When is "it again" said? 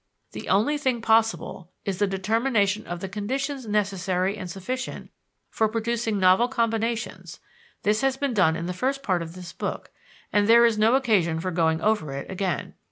12.13-12.73